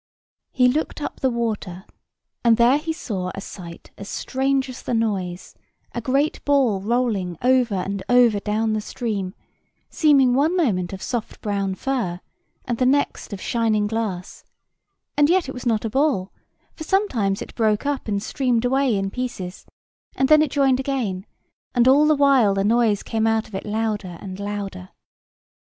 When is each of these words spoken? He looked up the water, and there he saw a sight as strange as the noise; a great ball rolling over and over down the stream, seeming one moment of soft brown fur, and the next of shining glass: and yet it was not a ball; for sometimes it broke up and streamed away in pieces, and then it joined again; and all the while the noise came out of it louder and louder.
He 0.51 0.67
looked 0.67 0.99
up 0.99 1.19
the 1.19 1.29
water, 1.29 1.85
and 2.43 2.57
there 2.57 2.79
he 2.79 2.91
saw 2.91 3.29
a 3.35 3.39
sight 3.39 3.91
as 3.99 4.09
strange 4.09 4.67
as 4.67 4.81
the 4.81 4.95
noise; 4.95 5.53
a 5.93 6.01
great 6.01 6.43
ball 6.43 6.79
rolling 6.81 7.37
over 7.43 7.75
and 7.75 8.01
over 8.09 8.39
down 8.39 8.73
the 8.73 8.81
stream, 8.81 9.35
seeming 9.91 10.33
one 10.33 10.57
moment 10.57 10.91
of 10.91 11.03
soft 11.03 11.39
brown 11.41 11.75
fur, 11.75 12.19
and 12.65 12.79
the 12.79 12.85
next 12.87 13.31
of 13.31 13.39
shining 13.39 13.85
glass: 13.85 14.43
and 15.15 15.29
yet 15.29 15.47
it 15.47 15.53
was 15.53 15.67
not 15.67 15.85
a 15.85 15.89
ball; 15.91 16.33
for 16.73 16.83
sometimes 16.83 17.39
it 17.39 17.53
broke 17.53 17.85
up 17.85 18.07
and 18.07 18.23
streamed 18.23 18.65
away 18.65 18.95
in 18.95 19.11
pieces, 19.11 19.67
and 20.15 20.29
then 20.29 20.41
it 20.41 20.49
joined 20.49 20.79
again; 20.79 21.27
and 21.75 21.87
all 21.87 22.07
the 22.07 22.15
while 22.15 22.55
the 22.55 22.63
noise 22.63 23.03
came 23.03 23.27
out 23.27 23.47
of 23.47 23.53
it 23.53 23.67
louder 23.67 24.17
and 24.19 24.39
louder. 24.39 24.89